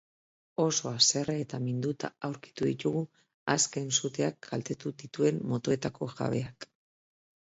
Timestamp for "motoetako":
5.53-6.09